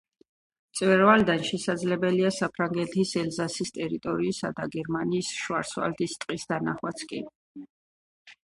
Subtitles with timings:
[0.69, 7.25] მწვერვალიდან შესაძლებელია საფრანგეთის ელზასის ტერიტორიისა და გერმანიის შვარცვალდის ტყის დანახვაც კი.